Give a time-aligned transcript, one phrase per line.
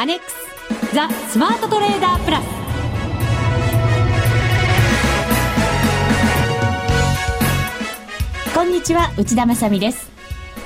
[0.00, 2.44] アネックスザ・スマートトレーダープラス。
[8.54, 10.08] こんにちは内田まさです。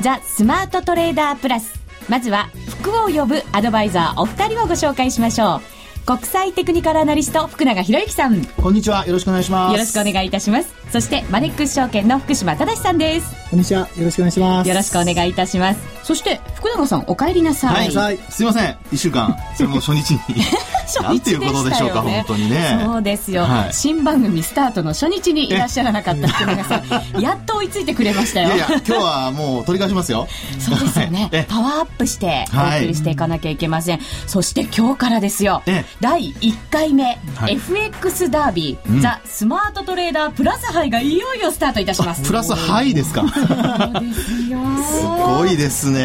[0.02, 1.80] ザ・スマートトレーダープラス。
[2.10, 5.71] まずは福を呼ぶアドバイザーお二人をご紹介しましょう。
[6.04, 8.44] 国際テクニカルアナリスト福永博之さん。
[8.44, 9.06] こんにちは。
[9.06, 9.72] よろしくお願いします。
[9.72, 10.74] よろしくお願いいたします。
[10.90, 13.50] そしてマネックス証券の福島正さんです。
[13.50, 13.82] こんにちは。
[13.96, 14.68] よろしくお願いします。
[14.68, 15.80] よろしくお願いいたします。
[16.02, 18.76] そして福永さんお帰りなさい、はい、すいません。
[18.90, 20.18] 一週間それも初日に
[21.00, 22.80] なんていうことでしょうか、本当にね。
[22.84, 26.82] そうですよ、はい、新番組スタートの初日にいらっしゃらなかった福永さん、
[27.20, 28.48] やっと追いついてくれましたよ。
[28.48, 30.28] いやいや、今日はもう取り返しますよ。
[30.58, 31.46] そうですよね。
[31.48, 33.98] パワーアップしてお送りしていかなきゃいけません。
[33.98, 35.62] はい、そして今日からですよ、
[36.00, 42.22] 第1回目、はい、FX ダービー、うん、ザ・スマートトレーダープラス杯がいよいよスタートいたします。
[42.22, 43.22] プラス杯ですか。
[43.22, 44.58] そうですよ。
[44.82, 46.02] すごいですね。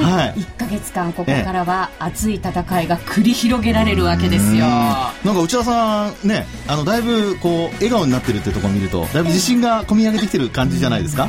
[0.00, 0.40] はい。
[0.40, 4.66] 1か月間ここからは熱い戦いが繰り広げられるわけですよ。
[4.66, 11.28] なんか内田さんねあのだいぶこう笑顔になってるっていうところを見るとだいぶ自信が込み上げてきてる感じじゃないですか？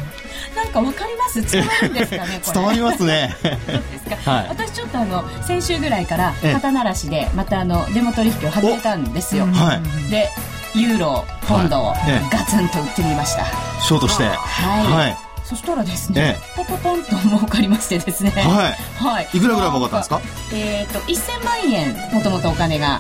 [0.56, 1.42] なんかわかります？
[1.42, 3.36] 伝わるんですかね伝わりますね。
[4.26, 10.30] はい、私ちょっとあの先週ぐらいから肩慣らしでまたあのデモ取引を始めたんですよ、はい、で
[10.76, 11.94] ユーロポンドを
[12.32, 13.46] ガツンと売ってみました、
[13.82, 14.24] ショートして。
[14.24, 18.31] はい、はいそしたらですね、ポポポンと儲かりましてですね。
[18.31, 18.73] はい。
[19.03, 19.30] はい。
[19.34, 20.22] いくらぐらい儲かったんですか？
[20.54, 23.00] えっ、と、1000万円、もともとお金が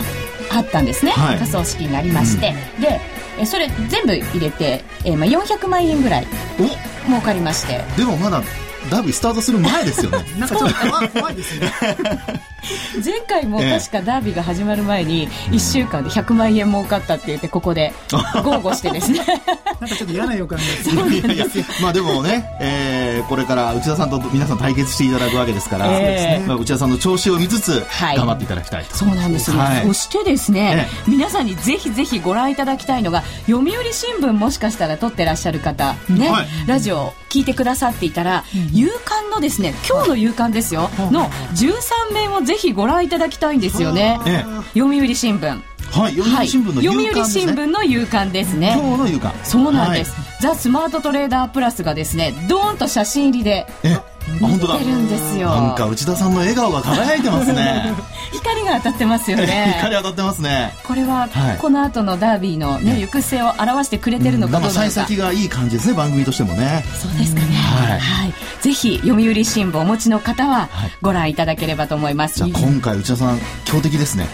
[0.51, 1.11] あったんですね。
[1.11, 2.55] はい、仮想資金がありまして。
[2.77, 3.01] うん、で、
[3.39, 6.27] えそれ全部入れて、えー、まあ400万円ぐらい
[7.05, 7.83] 儲かりまして。
[7.97, 8.41] でもまだ
[8.89, 10.25] ダービースタートする前ですよね。
[10.39, 11.71] なんかちょっと怖いですね。
[13.03, 17.93] 前回も確かダービーが始まる前に1週間で100万円儲かったって言ってここで
[18.43, 19.21] 豪語してですね。
[19.79, 20.65] なんかちょっと嫌な予感が
[21.81, 44.19] まあでもね、えー、これから内田さんと皆さん対決していただくわけですから、えー、まあ、内田さんの調子を見つつ頑張っていただきたいと、はい、そうなんですよ、はい、そしてですね、えー、皆さんにぜひぜひご覧いただきたいのが読売新聞もしかしたら撮ってらっしゃる方ね、はい、ラジオ聞いてくださっていたら、うん、夕刊のですね今日の夕刊ですよ、の13面をぜひご覧いただきたいんですよね、
[44.73, 45.61] 読売新聞。
[45.89, 48.75] はい、読売新聞の夕刊、ね、読売新聞の夕刊ですね。
[48.77, 49.33] 今日の夕刊。
[49.43, 53.97] そうなんです、はい、ザ・スマートトレーダープラスがですねドーンと写真入りでえ
[54.39, 54.77] 本当だ。
[54.79, 57.93] るんですよなんか内田さんの笑顔が輝いてますね。
[58.31, 59.75] 光が当たってますよね。
[59.79, 60.73] 光当たってますね。
[60.83, 61.27] これは、
[61.59, 66.83] この後のダービーのね、行く末を表してくれてるのかどうか、う先がいい感じですね番組としてもね。
[67.01, 70.69] そうですかね、はい、はい、ぜひ読売新聞お持ちの方は
[71.01, 74.27] ご覧いただければと思います、じゃあ今回内田さん強敵ですね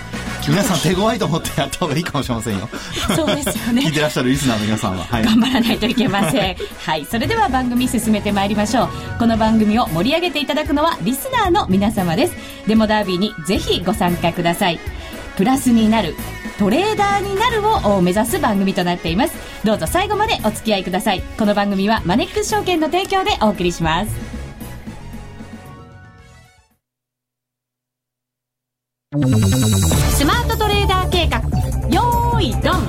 [0.47, 2.69] 皆さん手強いと思ってやった方がいいかもしれませんよ。
[3.15, 3.81] そうですよね。
[3.83, 6.55] 聞いてらっしゃるリスナーの皆さんは、はい、頑張らないといけません。
[6.85, 7.05] はい。
[7.05, 8.89] それでは番組進めてまいりましょう。
[9.19, 12.33] この番組を盛り上げていただくのはリスナーの皆様です。
[12.67, 14.79] デモダービーにぜひご参加ください。
[15.37, 16.15] プラスになる
[16.59, 19.33] トレーダーになるを目指す番組となっています。
[19.65, 21.21] どうぞ最後までお付き合いください。
[21.37, 24.42] この番組はマネックス証券の提供でお送りします
[29.13, 29.15] ス
[30.25, 31.37] マートトレーダー計画。
[31.87, 32.81] よーいドン。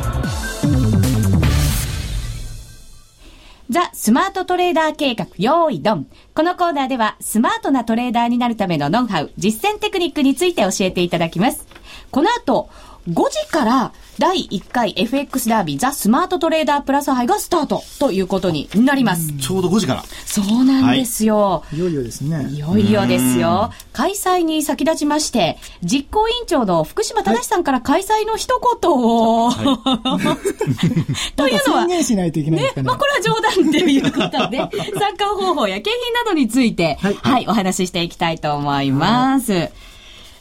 [3.69, 5.27] ザ・スマートトレーダー計画。
[5.37, 6.07] よーいドン。
[6.35, 11.67] このコーナーではスマートなトレーダーになるためのノウハウ、実践テクニックについて教えていただきます。
[12.11, 12.71] この後、
[13.09, 19.33] 5時から第1回 FX ダービーザ・スマートトレーダープラス杯がスタートということになります。
[19.33, 20.05] ちょうど5時から。
[20.25, 21.65] そうなんですよ。
[21.67, 22.49] はい、いよいよですね。
[22.51, 23.73] いよいよですよ。
[23.93, 32.87] 開催に先立ちまして、実行委員長の福島正さんから開催の一言を、はい、というのは、宣言しないといけないですかね。
[32.87, 34.59] まあこれは冗談ということで、
[34.99, 39.71] 参加方法や景品などについて、はい、はい、お話ししていきたいと思います。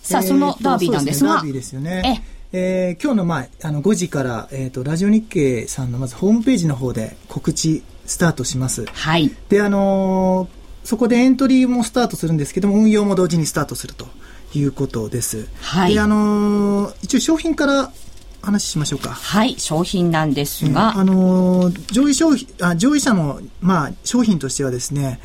[0.01, 2.23] さあ、そのダービーなんですが、ダービーですよね。
[2.55, 8.85] ええー、今日の,、まあ、あの5時から、えーと、ラジオ日経さんのまずホームページの方で告知スタートします。
[8.85, 9.31] はい。
[9.49, 14.05] で、あのー、そこでエントリーもスタートするんですけども、運用も同時にスタートすると
[14.53, 15.47] いうことです。
[15.61, 15.95] はい。
[15.95, 17.91] で、あのー、一応商品から
[18.43, 19.09] 話しましょうか。
[19.09, 20.91] はい、商品なんですが。
[20.91, 25.19] うん、あのー、上位商品、あ、上位者の、まあ、商品としてはですね、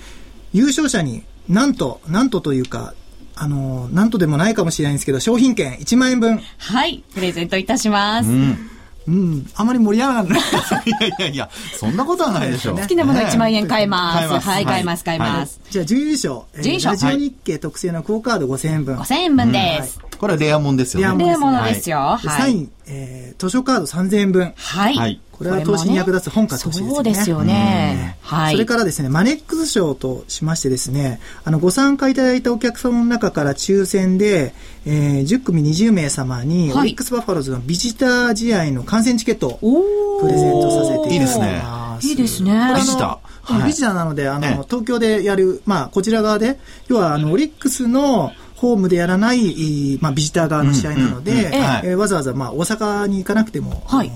[0.55, 2.95] 優勝者になんと、なんとというか、
[3.41, 6.41] あの、なんとでもないかもしれないんですけど、商品券1万円分。
[6.59, 8.29] はい、プレゼントいたします。
[8.29, 8.71] うん。
[9.07, 10.41] うん、あまり盛り上がらない。
[10.85, 12.79] いやいやいや、そんなことはないでしょう。
[12.79, 14.47] 好きなもの1万円買えます。
[14.47, 15.61] はい、買えます、買えます。
[15.71, 16.41] じゃあ、準優勝。
[16.61, 16.93] 準優勝。
[16.93, 18.97] ラジオ日経特製のクオカード5000円分。
[18.97, 19.99] 5000円分です。
[20.19, 21.25] これはレアもんですよね。
[21.25, 21.99] レアものですよ。
[21.99, 22.29] はい。
[22.29, 24.53] サイン、えー、図書カード3000円分。
[24.57, 25.21] はい。
[25.39, 25.63] はい。
[25.63, 26.95] これは投資に役立つ本買ってほしいですね。
[26.95, 28.19] そうですよね。
[28.23, 28.53] はい。
[28.53, 34.55] それからですね、マネックス賞としましてですね、あの、ご参加いただいたお客様の中から抽選で、
[34.87, 42.07] えー、10組20名様に、オリックスバファローズのビジター試合の観戦チケットをプレゼントさせていただきます。
[42.07, 42.73] いいですね。
[42.77, 43.67] ビジター。
[43.67, 46.59] ビジターなので、あの、東京でやる、まあ、こちら側で、
[46.89, 51.53] 要は、あの、オリックスの、ホームでやらない、まあ、ビジター側の試合なので、
[51.85, 54.11] えわざわざ、まあ、大阪に行かなくても、はい、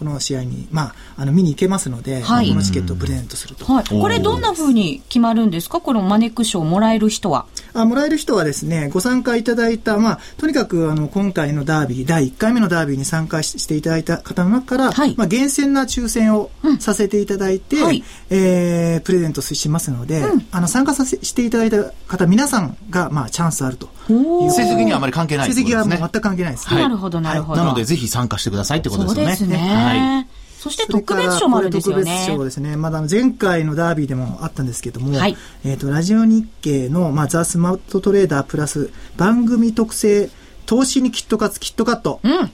[0.00, 3.66] この試合に、まあ、あの見に行けますので、はい、このチケットをプレゼントすると。
[3.66, 7.44] はい、これ、どんなふうに決まるんですか、このマネック賞をもらえる人は。
[7.74, 25.66] あもらえる人はですね、ご参加いただいた、まあ、とにかくあの今回のダービー、第1回目のダービーに参加していただいた方の中から、はい、まあ、厳選な抽選をさせていただいて、うんはい、えー、プレゼントしますので、うん、あの参加させしていただいた方、皆さんが、まあ、チャンスあると成績にはあまり関係ないですね。
[25.66, 29.22] 成績はもう全く関係ないです、ね、なるほど、なるほど、なので、ぜひ参加してくださいってことですね。
[29.22, 29.56] そうですね。
[29.56, 32.02] はいそして特別賞もあるんですよね。
[32.02, 32.76] 特別賞ですね。
[32.76, 35.34] まだ前回のダービーでもあったんですけども、はい、
[35.64, 40.28] えっ、ー、と、ラジオ日経の、まあ、ザ・スマートトレーダープラス番組特製
[40.66, 42.20] 投資にキットカツキットカット。
[42.22, 42.50] うん。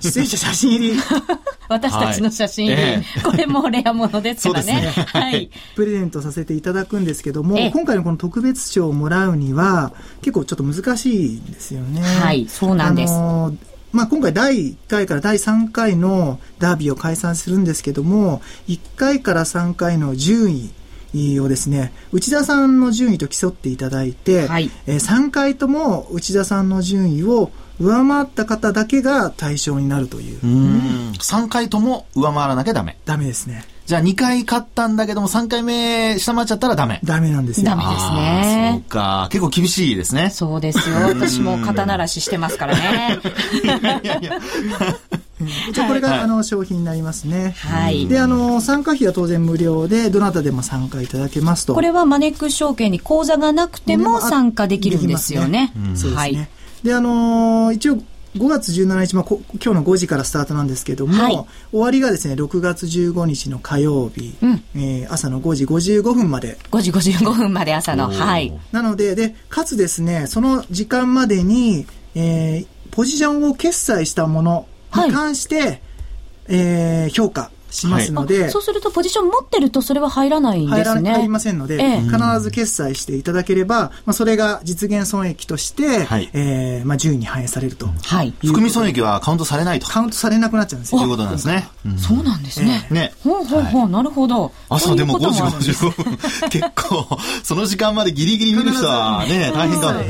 [0.00, 1.00] 出演者写真入り。
[1.68, 4.72] 私たちの写真入り、はいえこれもレアものですからね。
[4.74, 5.50] ねはい。
[5.76, 9.92] プレゼントさせていただくんですけども、今回のこの特別賞をもらうには、
[10.22, 12.00] 結構ちょっと難しいんですよね。
[12.00, 13.14] はい、そうなんです。
[13.14, 13.56] あのー
[13.92, 20.70] まあ、今回第1回から第3回のダービーを開催するんですけども、1回から3回の順
[21.14, 30.40] 位をですね、内田さんの順位と競っていただいて、はい、えー、3回とも内田さんの順位を上回った方だけが対象になるという。
[30.42, 32.98] うん3回とも上回らなきゃダメ。
[33.04, 33.64] ダメですね。
[33.86, 37.00] じゃあ2回勝ったんだけども3回目下回っちゃったらダメ。
[37.04, 37.66] ダメなんですよ。
[37.66, 38.70] ダメですね。
[38.74, 39.28] そうか。
[39.32, 40.30] 結構厳しいですね。
[40.30, 40.96] そうですよ。
[41.08, 43.18] 私も肩慣らししてますからね。
[43.62, 44.38] いやいやいや。
[45.72, 47.54] じゃこれが、はい、あの商品になりますね。
[47.58, 48.06] はい。
[48.08, 51.74] で、あの、参加費は当然無料で、どなたでも参加いただけますと。
[51.74, 55.48] これはマネックス証券に口座がなくても参加できるんですよね。
[55.48, 56.50] ねうん、そうですね。
[56.82, 57.98] で、あの一応、
[58.36, 66.58] 5月17日、まあ、今日の5時からスタートなんですけども、はい、終わりがですね6月15日の火曜日、うん、えー、朝の5時55分まで。
[66.70, 68.52] 5時55分まで朝のはい。
[68.70, 75.80] なのででかつですねその時間までに、えー、ポジションを決済したものに関して、はい、
[76.48, 81.12] えー、評価しますので、はい、そうするとポジション持ってるとそれは入らないんですね。
[81.12, 87.86] 入りませんので、ええ、必ず決済していただければ、まあ、それが実現損益として、はい、えー、まあ、順位に反映されると。
[87.86, 88.32] はい。
[88.40, 89.86] 含み損益はカウントされないと。
[89.86, 91.00] カウントされなくなっちゃうんですよ。
[91.00, 91.68] ということなんですね。
[91.86, 92.86] うん、そうなんですね。
[92.90, 93.12] えね。
[93.22, 94.52] ほうほうほう、はい、なるほど。
[94.68, 96.18] 朝でも5時55分。
[96.50, 100.00] 結構、その時間までギリギリ見る人はね、大変かも。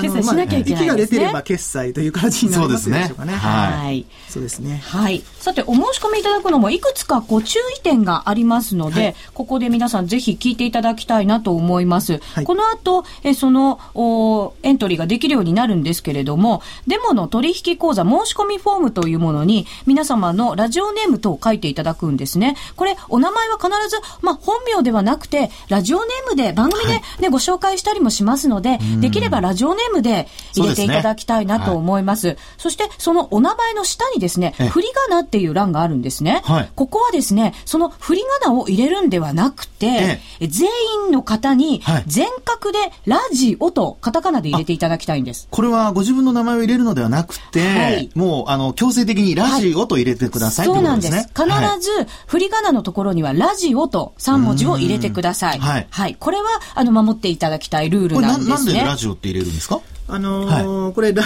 [0.00, 3.34] 決済しなきゃいけない、ね、息が出てれば決済という形になりますでしょうかね。
[3.34, 4.06] はい。
[4.28, 4.82] そうですね。
[4.84, 5.22] はい。
[5.40, 7.20] さて、お申し込みいただくのもいくつか？
[7.20, 12.20] ご注意点がありますので、はい、ここで皆さんぜひ聞いていただきたいなと思います。
[12.34, 22.56] はい、この後、えそのおエントリーができるようになるんですけれども、デモの取引講座申し込みフォームというものに皆様のラジオネーム等を書いていただくんですね。
[22.76, 32.20] これ、お名前は必ず、まあ、本名ではなくて、ラジオネームで番組でね、はい、ご紹介したりもしますので、できればラジオネームで入れていただきたいなと思います。
[32.20, 36.42] そ、ねはい、そして、そのお名前の下にですね、振り仮名っていう欄があるんですね。
[36.44, 40.68] はい、ここはですね、その振り仮名を入れるんではなくて、全
[41.06, 45.46] 員の方に全角でラジオとカタカナで入れていただきたいんです。
[45.50, 51.14] これはご自分の名前を入れるのではなくて、はい、もうあの強制的にラジオと入れてください、はい、そうなんです。
[51.14, 51.44] 必
[51.80, 55.58] ず振り仮名のところにはラジオと3文字を入れてください。
[55.58, 56.16] はい、はい。
[56.18, 58.72] これはあの守っていただきたいルールなんですね。
[58.74, 59.80] なんでラジオって入れるんですか？
[60.08, 61.24] あのーはい、これラ、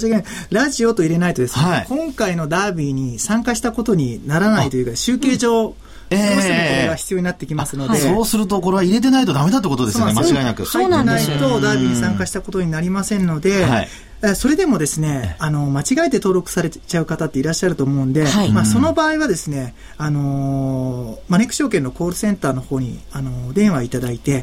[0.00, 0.34] 申し訳ない。
[0.50, 5.74] ラジオと入れないとですね、はい、今回のダービーに参加したことにならないというか、集計上、
[6.10, 10.66] どうしてもこれが必要になってきますので、そうすると、これは入れてないとだめだってことですよね、間違いなく。
[10.66, 13.88] そうなんですないとダービーに参加したことになりませんので、はい
[14.36, 24.42] それでもですね、あの、間違えて登録されちゃう方っていらっしゃると思うんで、はい、まあ、その場合はですね、あのー、マネック証券のコールセンターの方に、あのー、電話いただいて、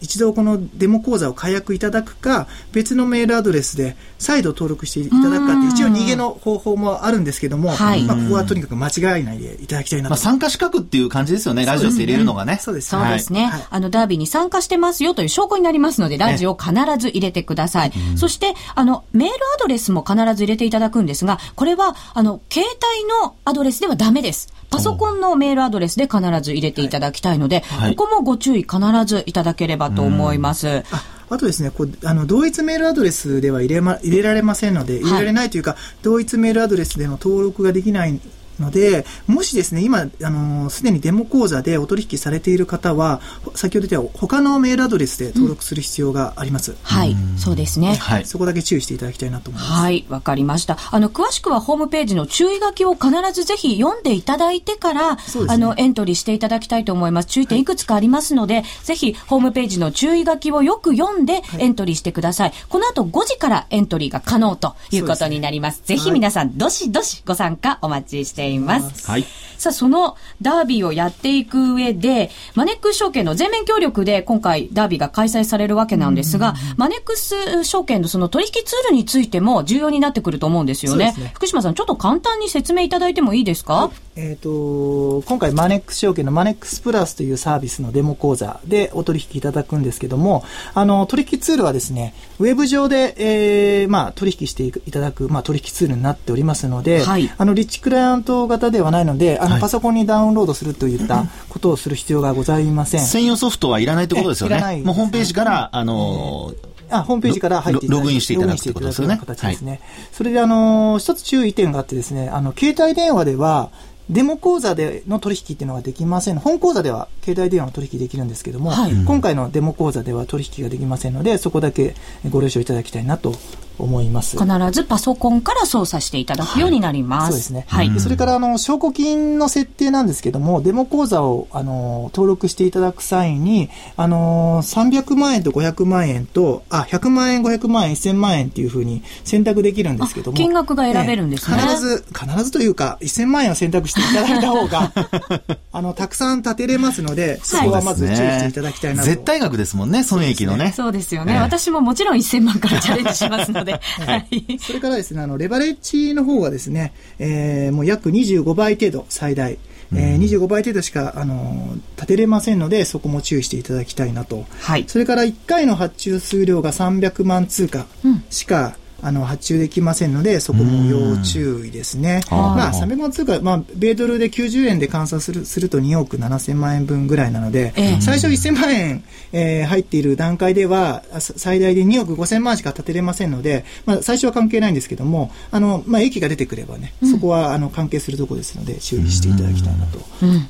[0.00, 10.10] 一度このデモ講座を解約いただくか、別のメールアドレスで再度登録していただくかって、一応逃げの方法もあるんですけども、はい、まあ、ここはとにかく間違えないでいただきたいなと。
[10.10, 12.60] まあ、参加資格っていう感じですよね、ラジオで入れるのがね。
[12.62, 13.02] そうです、ね。
[13.02, 13.46] そうですね。
[13.46, 17.92] はい、あの、ダービーに参加してますよという証拠になりますので、ラジオ必ず入れてください。
[18.16, 24.52] そして、あの、メールアドレススも必ず入れていただくんですが、これは、あの、携帯のアドレスではダメです。
[24.70, 30.84] パソコンのメールアドレスで必ず入れていただきたいので、はい、ここもご注意必ずいただければと思います。
[31.30, 38.18] あとですね、こうあの同一メールアドレスでは入れ,、ま、入れられませんので、入れられないというか、はい、同一メールアドレスでの登録ができない
[38.60, 43.20] ので、もしですね、今、あの、すでにデモ講座でお取引されている方は、
[43.54, 46.72] 先ほど言った他のメールアドレスで登録する必要があります。
[46.72, 47.94] うん、はい、そうですね。
[47.96, 48.24] はい。
[48.24, 49.72] そこだけ注意していただきたいなと思います。
[49.72, 50.78] はい、わかりました。
[50.90, 57.28] あの、詳しくはホームページの注意書きを必ずぜひ読んでいただいてから、ね、あの、エントリーしていただきたいと思います。
[57.28, 62.48] 注意点いくつかありますので、はい、ぜひ、ホームページの注意書きをよく読んでエントリーしてください。
[62.50, 65.78] はい、この後5時からエントリーが可能ということになります。
[65.78, 69.10] すね、ぜひ皆さん、どしどしご参加お待ちしています。
[69.10, 69.24] はい。
[69.58, 81.12] さあ、そのダービーをやっていく上で、マネックス証券の全面協力で今回ダービーが開催されるわけなんですが、マネックス証券のその取引ツールについても重要になってくると思うんですよね。
[81.18, 103.00] ね福島さん、ちょっと簡単に説明いただいてもいいですか、えっ、ー、と、今回マネックス証券のマネックスプラスというサービスのデモ講座でお取引いただくんですけども、あの、取引ツールはですね、ウェブ上で、えー、まあ、取引していただく、まあ、取引ツールになっておりますので、はい、あの、リッチクライアント型ではないので、あの、はい、パソコンにダウンロードするといったことをする必要がございません。
[103.00, 104.56] 専用ソフトはいらないってことですよね。
[104.56, 109.18] いらない、ね、もうホームページから、あのーあ、ホームページから入ってログインしていただくということですよね。
[109.18, 109.72] 形ですね。
[109.72, 109.80] はい、
[110.12, 113.70] それで、あの、一つ注意点があってですね、あの、携帯電話では、
[114.10, 116.38] デモ講座での取引っていうのはできません。
[116.38, 121.94] 本講座では携帯電話の取引できるんですけども、はい、今回のデモ講座では取引ができませんので、そこだけ
[122.30, 123.34] ご了承いただきたいなと
[123.78, 124.38] 思います。
[124.38, 127.22] 必ずパソコンから操作していただくようになります。
[127.22, 127.64] はい、そうですね。
[127.68, 128.00] はい。
[128.00, 141.58] それからあの証拠金の設定なんですけども、デモ口座をあの登録していただく際に、あの300万円と500万円とあ100万円、500万円、1000万円っていうふうに選択できるんですけども、金額が選べるんですね。
[141.58, 144.92] 必ず必ずというか1000万円を選択していただいた方が
[145.72, 149.08] あのたくさん立てれますので、そこはまず注意していただきたいなと。
[149.08, 150.72] 絶対額ですもんね、損益のね。
[150.76, 151.38] そうですよね。
[151.38, 153.67] 私ももちろん1000万からチャレンジしますので。
[153.68, 153.80] で。
[153.80, 154.58] はい。
[154.58, 159.58] それからですね、あの、レバレッジの方がですね、えー、もう約25倍程度最大。
[159.90, 164.44] えー、25倍程度しか、あの立てれませんので、そこも注意していただきたいなと。
[164.60, 164.84] はい。
[164.86, 167.86] それから1回の発注数量が300万通貨
[168.30, 172.20] しか、うんあの発注できませんので、そこも要注意ですね。
[172.30, 190.00] まあ、300万通貨、まあ、米ドルで90円で換算するすると2億7000万円分ぐらいなので、えー、最初1000万円、えー、入っている段階では、最大で2億5000万しか立てれませんので、まあ、最初は関係ないんですけども、あの、まあ、益が出てくればね、そこは、あの、関係するところですので、注意していただきたいなと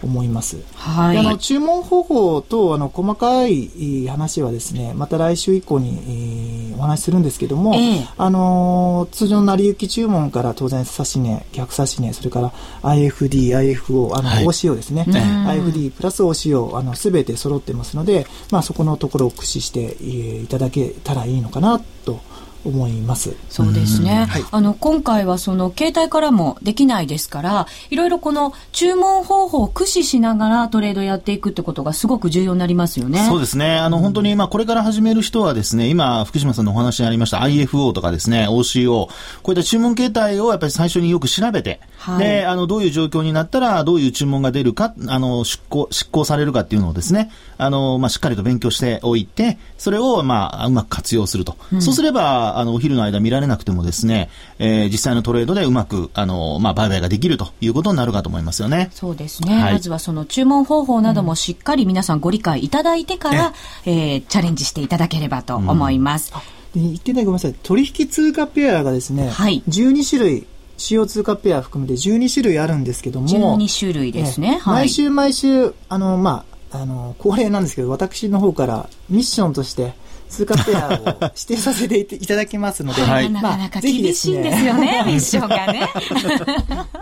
[0.02, 0.58] 思います。
[0.74, 1.18] はい。
[1.18, 12.52] あの、注文方法と、あの、細かい話はですね、また来週以降に、えー、お話しするんですけども、えー、あの、の通常の成り行き注文から当然差し値、逆差し値、それから
[12.82, 15.04] IFD、IFO、あの、はい、OCO ですね。
[15.08, 22.20] IFD プラス OCO、あの、すべて揃ってますので、まあそこのところを駆使していただけたらいいのかなと
[22.68, 23.34] 思います。
[23.48, 24.26] そうですね。
[24.28, 33.26] はい、あの、今回はその携帯からもできないですから、いろいろこの注文方法を駆使しながらトレードやっていくってことがすごく重要になりますよね。
[33.28, 33.76] そうですね。
[33.76, 39.12] あの、本当に、まあ、これから始める人はですね、今、福島さんのお話にありました IFO とかですね、OCO、こ
[39.46, 51.56] ういった注文形態をやっぱり最初によく調べて、はい、で、あの、どういう状況になったら、どういう注文が出るか、あの、出向、執行されるかっていうのをですね、あの、まあ、しっかりと勉強しておいて、それを、まあ、うまく活用すると。
[51.72, 58.90] うん、そうすれば、あの、お昼の間見られなくてもですね、えー、実際のトレードでうまく、あの、まあ、売買ができるということになるかと思いますよね。
[58.92, 59.54] そうですね。
[59.54, 63.52] はい、まずはその注文方法などもしっかり皆さんご理解いただいてから、
[63.86, 66.32] ええー、チャレンジしていただければと思います。
[66.74, 67.54] うん、で言ってないごめんなさい。
[67.62, 70.46] 取引通貨ペアがですね、はい、12種類、
[70.76, 73.28] 使用通貨ペア含めて12種類あるんですけども。
[73.28, 74.58] 12種類ですね。
[74.62, 79.94] はい、毎週毎週、あの、まあ、あの、恒例なんですけど、私の方からミッションとして、
[80.28, 85.88] 通貨ペアを指定させていただきますので、 はい、なかなか厳しいんですよね、 ミッションがね。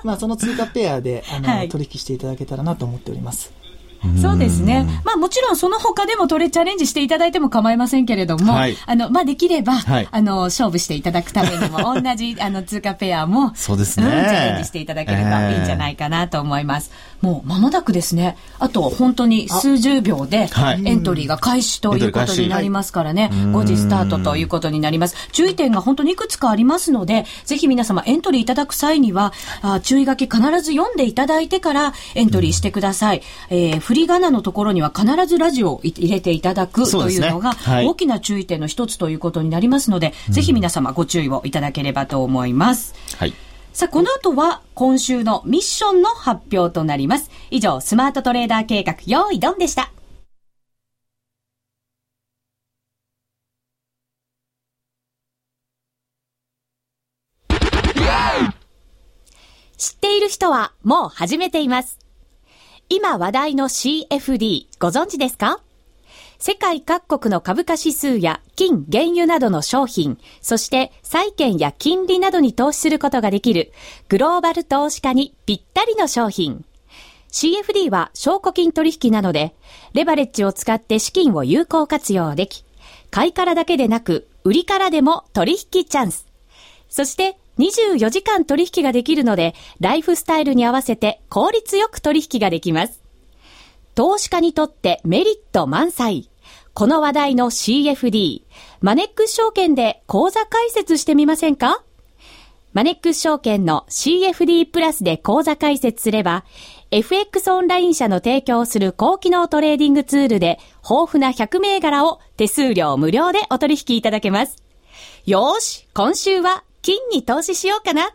[0.04, 3.52] まあ、その通貨ペアで、あの、はい、取引していただけたらなと思っております。
[4.20, 4.86] そうですね。
[5.04, 16.90] まあもちろんその他でもトレチャレンジしていただいても構いませんけれども、はい、あの、まあできれば、はい、あの、勝負していただくためにも、 同じ、あの、通貨ペアも、そうですね、うん、チャレンジしていただければいいんじゃないかなと思います。
[17.22, 20.48] えー、もう間もなくですね、あと本当に数十秒で、
[20.84, 25.16] エントリーが開始ということになりますからね、5時スタートということになります。
[25.32, 33.22] 注意点が本当にいくつかありますので、ぜひ皆様エントリーいただく際には、あ注意書き必ず読んでいただいてからエントリーしてください。
[33.50, 37.52] うん、えー、振り仮名のところには必ずラジオを入れていただくというのが、
[37.84, 42.96] 大きな注意点の一つということになりますので、はい、ぜひ皆様ご注意をいただければと思います。
[43.12, 43.34] うんはい、
[43.72, 47.30] さあ、この後は今週のミッションの発表となります。
[47.52, 49.92] 以上、スマートトレーダー計画、用意ドンでした。
[59.76, 62.05] 知っている人はもう始めています。
[62.88, 65.60] 今話題の CFD ご存知ですか？
[66.38, 73.72] 世界各国の株価指数や金、原油などの商品、そして債券や金利などに投資することができる
[74.08, 76.64] グローバル投資家にぴったりの商品。
[77.32, 79.56] CFD は証拠金取引なので、
[79.92, 82.64] レバレッジを使って資金を有効活用でき、
[83.10, 86.24] 買いからだけでなく、売りからでも取引チャンス。
[86.88, 93.00] そして24時間取引ができるので、ライフスタイルに合わせて効率よく取引ができます。
[93.94, 96.28] 投資家にとってメリット満載。
[96.74, 98.42] この話題の CFD、
[98.82, 101.82] マネックス証券で口座開設してみませんか？
[102.74, 106.44] マネックス証券の CFD プラスで口座開設すれば、
[106.90, 114.62] FX オンライン社の提供する高機能トレーディングツールで豊富な100銘柄を手数料無料でお取引いただけます。
[115.24, 118.14] よーし、今週は金に投資しようかな。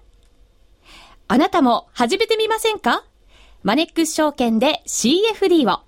[1.27, 3.03] あなたも始めてみませんか？
[3.63, 5.81] マネックス証券で CFD を。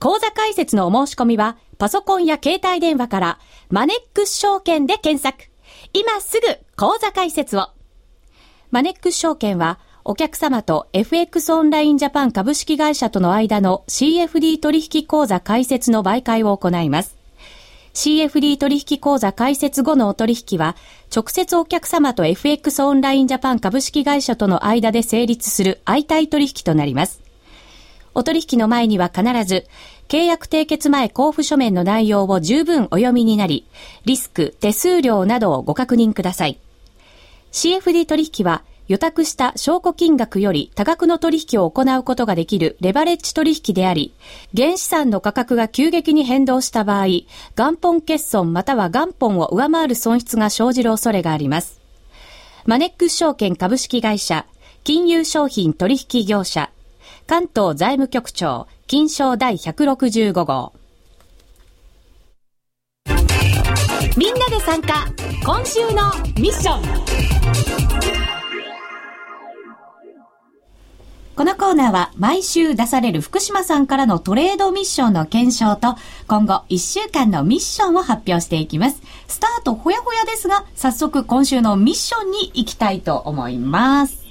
[0.00, 3.38] 口座開設のお申し込みは、パソコンや携帯電話から、
[3.70, 5.48] マネックス証券で検索。
[5.92, 7.68] 今すぐ口座開設を。
[8.72, 17.16] マネックス証券は、お客様と FX オンラインジャパン株式会社との間の CFD 取引口座開設の媒介を行います。
[17.98, 20.76] CFD 取引口座開設後のお取引は、
[21.12, 27.20] 直接お客様と FX オンラインジャパン株式会社との間で成立する相対取引となります。
[28.14, 29.66] お取引の前には必ず、
[30.06, 33.66] 契約締結前交付書面の内容を十分お読みになり、
[34.04, 36.60] リスク、手数料などをご確認ください。
[37.50, 44.14] CFD 取引は、予託した証拠金額より多額の取引を行うことができるレバレッジ取引であり、
[44.56, 47.06] 原資産の価格が急激に変動した場合、
[47.54, 51.80] 元本欠損または元本を上回る損失が生じる恐れがあります。
[52.64, 54.46] マネックス証券株式会社、
[54.84, 56.70] 金融商品取引業者、
[57.26, 60.72] 関東財務局長、金賞第165号。
[64.16, 65.06] みんなで参加、
[65.44, 68.37] 今週のミッション。
[71.38, 75.94] このコーナーは毎週出される福島さんからのトレードミッションの検証と
[76.26, 79.00] 今後1週間のミッションを発表していきます。
[79.28, 84.24] スタートほやほやですが、早速今週のミッションに行きたいと思います。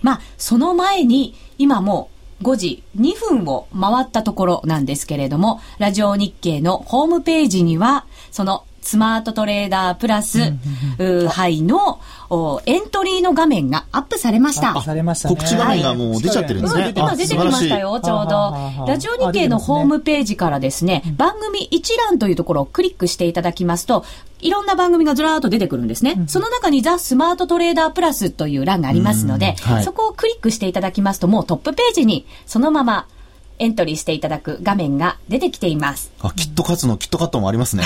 [0.00, 2.08] まあ、その前に今も
[2.40, 10.52] う5時2分を回ったところなんですけれども、ラジオ日経のホームページには、そのスマートトレーダープラス、
[11.28, 12.00] はい、の
[12.66, 14.80] エントリーの画面がアップされました。
[14.82, 16.92] されました、ね、告知画面がもう出ちゃってるんですね。
[16.94, 18.86] 今出てきましたよ、ちょうど。
[18.86, 24.04] ラジオ日経のホームページからですね、番組一覧というところをクリックしていただきますと、
[24.40, 26.22] いろんな番組がずらーっと出てくるんですね。
[26.26, 33.06] その中にザ・スマートトレーダープラスという欄がありますので、はい、そこをクリックしていただきますと、もうトップページにそのまま
[33.58, 36.12] エントリーしていただく画面が出てきています。
[36.20, 37.84] あ、キットカツのキットカットもありますね。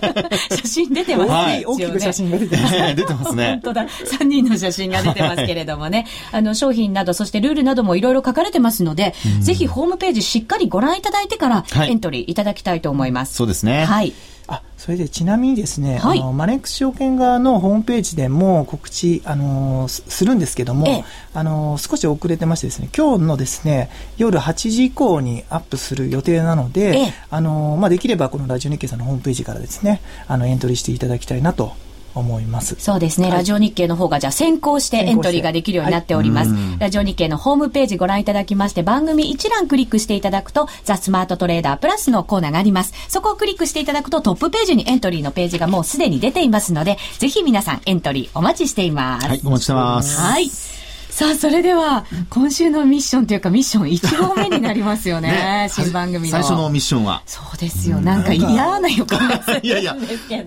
[0.50, 1.34] 写真出てますね。
[1.34, 2.94] はい、大きく写真が出てますね。
[2.94, 3.48] 出てますね。
[3.50, 3.86] 本当だ。
[3.86, 6.06] 3人の写真が出てますけれどもね。
[6.32, 13.30] あの、商品など、そしてルールなどもいろいろ書かれてますので、ぜひホームページしっかりご覧いただいてからエントリーいただきたいと思います。
[13.30, 13.84] はい、そうですね。
[13.84, 14.12] はい。
[14.50, 31.72] あそれでちなみにですね、はい、あのマネックス証券側のホームページでも告知、あのするんですけども、ええ、あの少し遅れてましてですね今日のですね夜8時以降にアップする予定なので、え、あのまあ、できればこのラジオ日経さんのホームページからですねあのエントリーしていただきたいなと
[32.14, 32.76] 思います。
[32.78, 42.92] そうですね、はい、ラジオ日経の方がじゃあ先行してエントリーができるようになっております、はい、ラジオ日経のホームページご覧いただきまして番組一覧クリックしていただくとザ・スマートトレーダープラスのコーナーがあります。
[43.08, 49.26] そこをクリックしていただくとトップページにエントリーのページがもうすでに出ていますのでぜひ皆さんエントリーお待ちしています。
[49.26, 50.20] はいお待ちしてます。
[50.20, 50.79] はい
[51.20, 55.28] さあ、それでは、今週のミッションというか、ミッション1号目になりますよね。
[55.60, 56.30] ね新番組の。
[56.30, 57.20] 最初のミッションは。
[57.26, 58.00] そうですよ。
[58.00, 59.60] なんか嫌な予感がするんですけど、ね。
[59.64, 59.96] いやいや、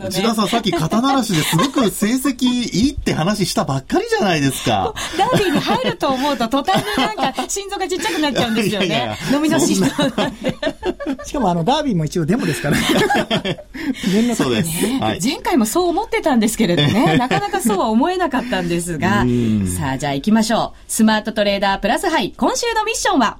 [0.07, 4.95] 内田さんさっき肩慣らしですごく成績いいって話したばっかりじゃないですか。
[5.15, 8.87] ダービーに入ると思うと、途端になんか心臓がちっちゃくなっちゃうんですよね。
[8.87, 12.83] いやいや飲みのししかも、あの、ダービーも一応デモですからね。
[14.35, 19.23] そうです、ねはい、前回もそう思ってたんですけれどね、 なかなかそうは思えなかったんですが、
[19.77, 20.62] さあ、じゃあ行きましょう。
[20.87, 23.37] スマートトレーダープラスハイ、今週のミッションは？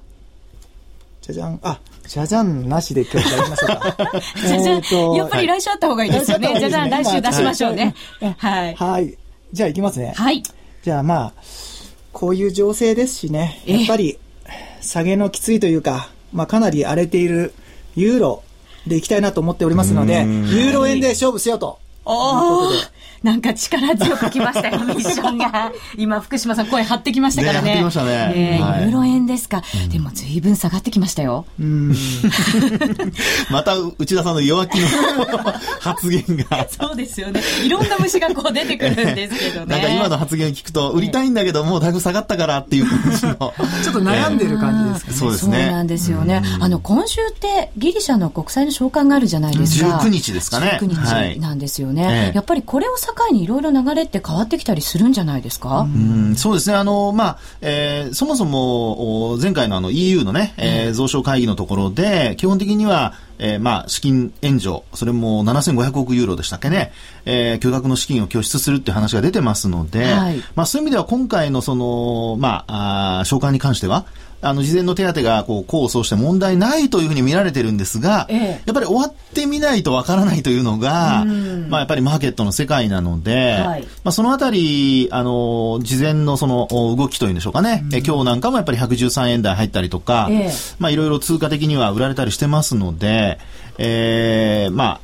[1.22, 1.58] じゃじゃん。
[1.62, 3.96] あ、じゃじゃんなしで今日やりましょうか。
[4.46, 5.12] じゃじゃん。
[5.14, 6.58] やっぱり来週あった方がいいですよね。
[6.58, 7.94] じゃじゃん、来週出しましょうね。
[8.36, 8.74] はい。
[8.74, 9.16] はい。
[9.52, 10.12] じゃあ行きますね。
[10.16, 10.42] はい。
[10.82, 11.32] じゃあまあ、
[12.12, 14.18] こういう情勢ですしね、やっぱり、
[14.80, 17.54] 下げのきついというか、まあかなり荒れている
[17.96, 18.42] ユーロ
[18.86, 25.72] でいきたいなと思っておりますので、ユーロ円で勝負しようとおーなんか力強くきましたよ、 ミッションが。
[25.96, 27.68] 今、福島さん声張ってきましたからね。
[27.68, 28.32] ね張ってきましたね。
[28.36, 29.62] えー、ユーロ円ですか。
[29.82, 31.46] うん、でも、随分下がってきましたよ。
[31.58, 31.96] うん。
[33.50, 34.86] また、内田さんの弱気の
[35.80, 36.66] 発言が。
[36.68, 37.40] そうですよね。
[37.64, 39.66] いろんな虫がこう出てくるんですけどね。
[39.74, 43.34] なんか今の発言を聞くと、売りたいんだけど、もうだいぶ下がったからっていう感じの。
[43.82, 45.16] ちょっと悩んでる感じですかね。
[45.16, 45.62] そうですね。
[45.62, 46.42] そうなんですよね。
[46.60, 49.96] あの、今週ってギリシャの国債の償還があるじゃないですか。
[49.96, 50.78] 19日ですかね。
[50.82, 51.92] 19日なんですよね。
[51.92, 55.80] はいやっぱりこれを境にいろいろ流れって変わってきたりするんじゃないですか？
[55.80, 56.34] うん。
[56.36, 56.76] そうですね。
[56.76, 66.92] あの、まあ、えー、そもそも、前回のあの EU のね、えー、増床会議のところで、基本的には、えー、まあ、資金援助、それも7500億ユーロでしたっけね、
[67.26, 74.06] えー、巨額の資金を拠出するって話が出てますので、はい、まあ、そういう意味では今回のその、まあ、あ償還に関しては、
[74.44, 81.24] あの、事前の手当が、こう、功を奏して問題ないというふうに見られてるんですが、ええ、やっぱり終わってみないとわからないというのが、
[81.68, 93.38] まあ、やっぱりマーケットの世界なので、はい、まあ、そのあたり、あの、事前のその動きというんでしょうかね、え今日なんかもやっぱり113円台入ったりとか、え、まあ、いろいろ通貨的には売られたりしてますので、
[93.78, 95.00] えー、まあ、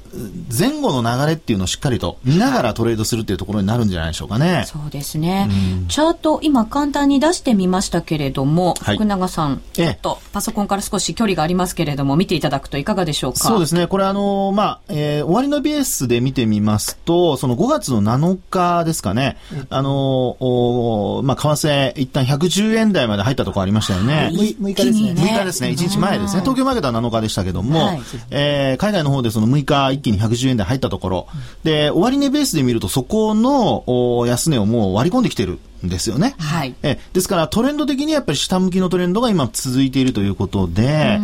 [0.57, 4.64] 前後の流れっていうのをしっかりと見ながらトレードするっていうところになるんじゃないでしょうかね。
[4.66, 5.49] そうですね。
[5.83, 13.38] うん、チャート、今簡単に出してみましたけれども、はい、福永さん、ちょっとパソコンから少し距離がありますけれども、見ていただくといかがでしょうか？
[13.38, 13.87] そうですね。
[13.87, 24.31] これあの、まあ、えー、終わりのベースで見てみますと、その5月の7日ですかね、うん、あの、おまあ、為替一旦110円台まで入ったところありましたよね。
[24.33, 25.12] 6, 6日ですね。
[25.12, 25.68] 6日ですね。
[25.68, 26.40] 1日前ですね。
[26.40, 31.27] 東京マーケットは7日でしたけども、はい、えー、海外の方でその6日一気に110円台入ったところ、
[31.63, 33.85] で、終値ベースで見るとそこの
[34.27, 36.35] 安値をもう割り込んできてるんですよね。
[36.39, 36.75] はい。
[36.83, 41.21] え、ですからトレンド的にやっぱり下向きのトレンドが今続いているということで、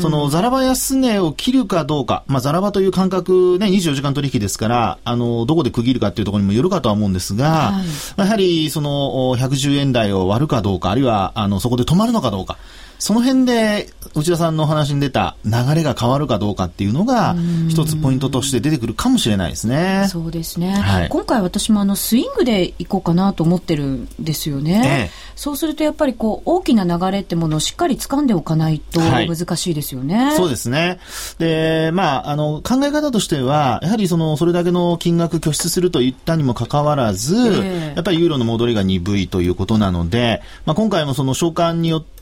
[0.00, 7.82] そのザラバ安値を切るかどうか、まあザラバという感覚ね、24時間取引ですから、あの、どこで区切るかっていうところにもよるかとは思うんですが、は
[8.18, 12.58] い、やはりその110円台を割るかどうか、あるいはあの、そこで止まるのかどうか、
[13.04, 17.36] その辺で内田さんのお話に出た流れが変わるかどうかっていうのが
[17.68, 20.06] 一つポイントとして出てくるかもしれないですね。
[20.08, 20.72] そうですね。
[20.72, 24.82] はい、今回私もあのスイングでいこうかなと思ってるんですよね。
[24.86, 30.24] ええ、そうするとやっぱりこう大きな流れってものをしっかり掴んでおかないと難しいですよね。
[30.24, 30.98] はい、そうですね。
[31.38, 42.13] で、まあ、あの、考え方としては、やはりその、それだけの金額拠出すると言ったにもかかわらず、え、やっぱりユーロの戻りが鈍いということなので、まあ、今回もその償還によって、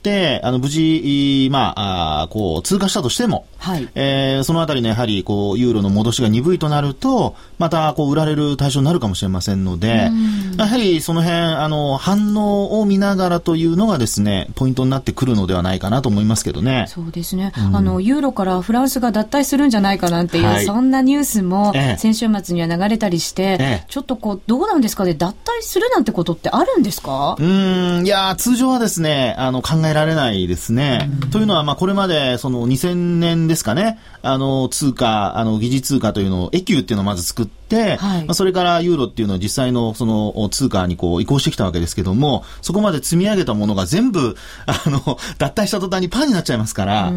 [0.43, 10.11] あの、無事、まあ、あこう、通過したとしても、はい、えー、そのあたりのやはり、こう、ユーロの戻しが鈍いとなると、また、こう、売られる対象になるかもしれませんので、
[10.57, 16.87] やはり、その辺、あの、反応を見ながらというのがですね、ポイントになってくるのではないかなと思いますけどね。
[16.89, 17.53] そうですね。
[17.57, 27.37] うん、あの、ユーロからフランスが脱退するんじゃないかなんていう、はい、そんなニュースも、先週末には流れたりして、ええ、ちょっとこう、どうなんですかね、脱退するなんてことってあるんですか？
[27.39, 31.11] うん、いや、通常はですね、あの、考えられないですね。
[31.31, 37.62] というのは、まあ、これまで、その2000年ですかね、あの、通貨、あの、疑似通貨というのを、エキューっていうのをまず作って、
[37.97, 47.13] はい、まあ、それからユーロっていうのを実際のその通貨にこう移行してきたわけですけども、そこまで積み上げたものが全部、あの、 脱退した途端にパンになっちゃいますから、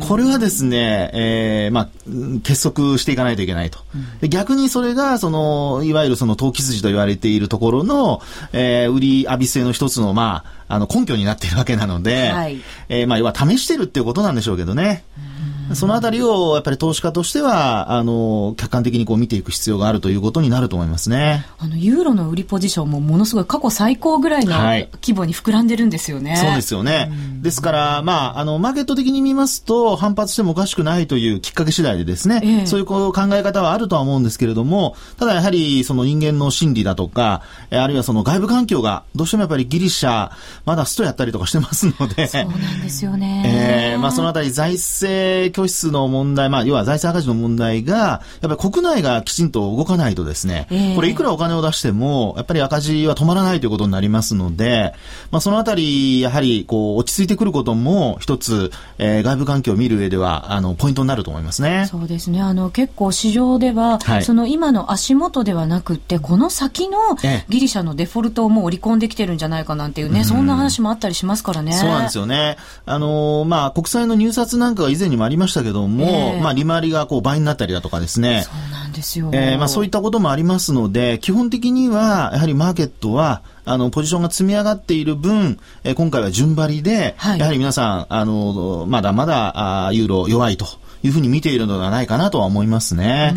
[0.00, 1.88] これはですね、えー、まあ、
[2.42, 3.78] 結束していかないといけないと。
[4.20, 8.20] で逆にそれが、その、いわゆるその投機筋と言われているところの、
[8.52, 15.04] えー、売り浴びせの一つの、まあ、あの、根拠になっているわけなので、はい、えー、まあ、要は試してるっていうことなんでしょうけどね。
[15.72, 21.46] そのあたりをやっぱり投資家としては、あの、客観的にこう見ていく必要があるということになると思いますね。
[21.58, 26.32] あの、ユーロの売りポジションもものすごい過去最高ぐらいの規模に膨らんでるんですよね。
[26.32, 27.10] はい、そうですよね。
[27.42, 40.30] ですから、まあ、あの、マーケット的に見ますと、反発してもおかしくないというきっかけ次第でですね、ええ、そういうこう考え方はあるとは思うんですけれども、ただやはりその人間の心理だとか、あるいはその外部環境が、どうしてもやっぱりギリシャ、
[40.64, 43.92] まだストやったりとかしてますので、そうなんですよね。
[43.92, 54.94] えー、まあそのあたり財政拠出の問題題、まあ、要は財政赤字の問題が、やっぱり国内がきちんと動かないとですね、えー、これいくらお金を出しても、やっぱり赤字は止まらないということになりますので、
[55.30, 61.86] まあ、そのあたり、やはり、こう、落ち着いてくることも、一つ、えー、外部環境を見る上では、あの、ポイントになると思いますね。
[61.90, 62.40] そうですね。
[62.40, 66.98] あの、結構市場では、はい、その今の足元ではなくて、この先の
[67.48, 71.72] ギリシャのデフォルトをもう織り込んできてるんじゃないかなんていうね、そんな話もあったりしますからね。
[71.72, 72.56] そうなんですよね。
[72.86, 78.44] あの、まあ、国債の入札なんかは以前にもありましたけども、えー、まあ、利回りがこう倍になったりだとかですね。
[78.44, 79.30] そうなんですよ。
[79.32, 90.66] えー、まあそういったこともありますので、基本的には、やはりマーケットは、あの、ポジションが積み上がっている分、えー、今回は順張りで、はい、やはり皆さん、あの、まだまだ、あユーロ弱いと。
[91.02, 93.34] いうふうに見ているのではないかなとは思いますね。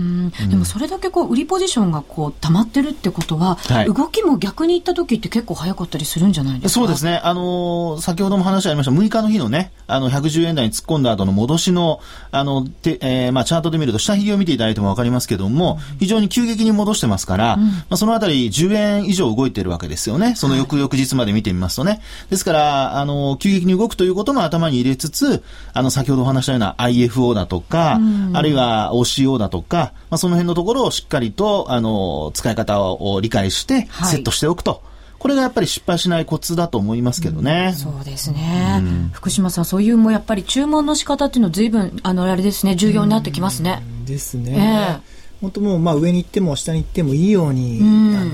[0.49, 6.79] でもそれだけこう、売りポジションがこう、溜まってるってことは、はい、動きも逆に行った時って結構早かったりするんじゃないですか？
[6.79, 7.19] そうですね。
[7.21, 20.35] あのー、先ほども話ありました、6日の日のね、あの、110円台に突っ込んだ後の戻しの、あの、てえー、まあ、チャートで見ると、下髭を見ていただいてもわかりますけども、非常に急激に戻してますから、うん、まあ、そのあたり10円以上動いてるわけですよね。
[20.35, 22.01] その翌々日まで見てみますとね。
[22.29, 27.99] ですから、あの、急激に動くということも頭に入れつつ、あの、先ほどお話したような IFO だとか、う
[28.31, 34.71] ん、あるいは OCO だとか、まあ、その辺のところをしっかりと、あの、使い方を理解して、セットしておくと。
[34.71, 34.79] はい
[35.19, 37.69] これがやっぱり失敗しないコツだと思いますけどね。
[37.71, 43.81] うん、そうですね、うん、福島さん、そういうもやっぱり注文の仕方っていうのずいぶん、あの、あれですね、重要になってきますね。
[44.05, 45.01] ですね。
[45.01, 48.31] えー、本当もう、まあ上に行っても下に行ってもいいように、あの、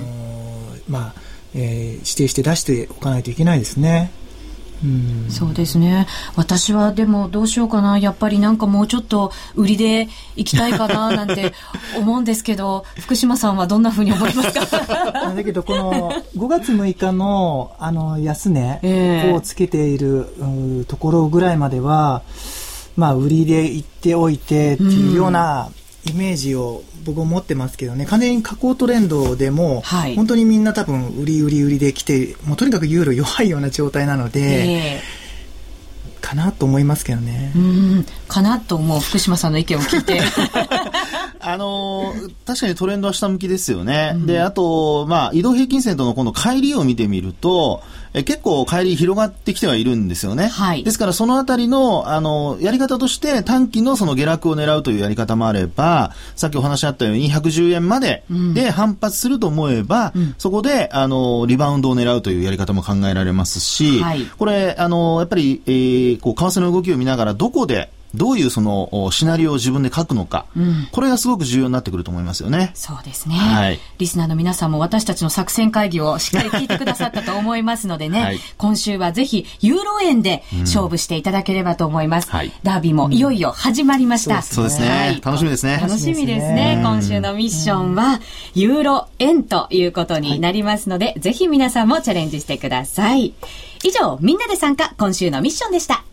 [0.89, 1.13] まあ、
[1.55, 4.11] えー、指定して出しておかないといけないですね。
[5.29, 6.07] そうですね。
[6.35, 7.97] 私はでもどうしようかな。
[7.97, 11.53] やっぱりなんかもうちょっと売りで行きたいかな なんて
[11.97, 14.65] 思うんですけど、福島さんはどんなふうに思いますか？
[15.35, 20.27] だけどこの5月6日のあの安値をつけている、
[20.87, 22.21] ところぐらいまでは、
[22.97, 25.73] まあ売りで行っておいてっていうような、うん
[26.05, 37.51] イメージを僕も持ってますけどね、完全に下降トレンドでも、はい、本当にみんな多分売り売り売りで来て、もうとにかくユーロ弱いような状態なので、えー、かなと思いますけどね。
[37.55, 40.21] うんかなと思う福島さんの意見を聞いて。
[41.43, 44.13] あのー、確かにトレンドは下向きですよね。
[44.15, 47.81] うん、で、あと、まあ、移動平均線との今度帰りを見てみると、
[48.13, 50.47] え結構帰り広がってきてはいるんですよね。
[50.47, 50.83] はい。
[50.83, 72.71] ですからそのあたりの、あの、やり方として短期のその下落を狙うというやり方もあれば、さっきお話あったように110円までで反発すると思えば、うん、そこで、あの、リバウンドを狙うというやり方も考えられますし、はい、これ、あの、やっぱり、えー、こう、為替の動きを見ながらどこで、どういうそのシナリオを自分で書くのか、うん、これがすごく重要になってくると思いますよね。
[72.75, 73.35] そうですね。
[73.35, 73.79] はい。
[73.97, 82.29] リスナーの皆さんも私たちの作戦会議をしっかり聞いてくださったと思いますのでね、 はい、今週はぜひユーロ円で勝負していただければと思います。
[82.31, 84.37] うん、ダービーもいよいよ始まりました。
[84.37, 85.79] うん、そうですね、はい、楽しみですね。
[85.81, 86.79] 楽しみですね。
[86.83, 88.19] 今週のミッションは
[88.53, 93.33] ユーロ円ということになりますので、はい、ぜひ皆さんもチャレンジしてください。
[93.83, 96.03] 以上、みんなで参加、今週のミッションでした。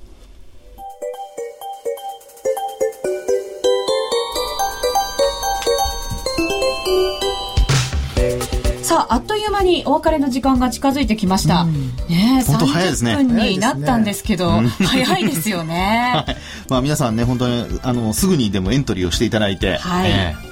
[9.61, 11.63] 間にお別れの時間が近づいてきました。
[11.63, 11.73] うん、
[12.09, 16.25] ね30分になったんですけど、早いですよね。
[16.27, 16.37] はい、
[16.69, 20.11] まあ皆さんね、本当に、あの、すぐにでもエントリーをしていただいて、はい。
[20.11, 20.50] えー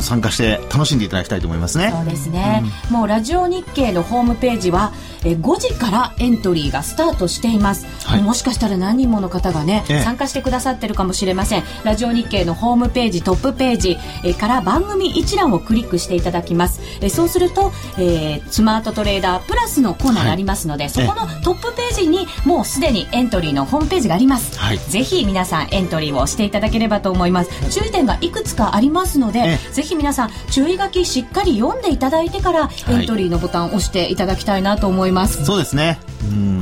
[0.00, 1.92] 参加して楽しんでいただきたいと思いますね。
[1.94, 4.92] そうですね、うん、もうラジオ日経のホームページは
[5.24, 11.62] え5時からエントリーがスタートしています、はい、もしかしたら何人もの方がね、ええ、参加してくださってるかもしれません。
[11.84, 16.80] ラジオ日経のホームページトップページ、えから番組一覧をクリックしていただきます。
[17.00, 27.50] えそうすると、えー、スマートトレーダープラスのコーナーがありますので、はい、そこのトップページにもうすでにエントリーのホームページがあります、はい、ぜひ皆さんエントリーをしていただければと思います。
[27.70, 35.98] 注意点がいくつかありますので、ぜひ皆さん注意書きしっかり読んでいただいてからエントリーのボタンを押していただきたいなと思います、そうですね。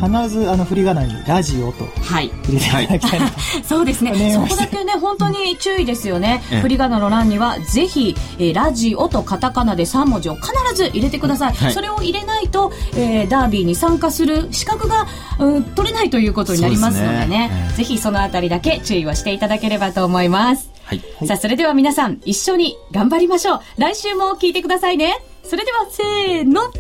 [0.03, 3.31] 必ずあの振り仮名にラジオと入れていただきたい、はい、
[3.63, 4.33] そうですね。
[4.33, 15.07] そこだけね本当に注意ですよね、振り仮名の欄にはぜひ、えー、ラジオとカタカナで3文字を必ず入れてください、はい、それを入れないと、えー、ダービーに参加する資格が、
[15.39, 23.61] うん、取れないということになりますのでね、ね、ぜひそのあたりだけ注意をしていただければと思いますはい、さあそれでは皆さん一緒に頑張りましょう。
[23.79, 25.17] 来週も聞いてくださいね。
[25.43, 26.71] それではせーの。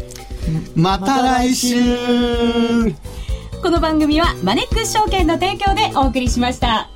[0.74, 1.76] また来週。
[3.62, 6.90] この番組はマネックス証券の提供でお送りしました。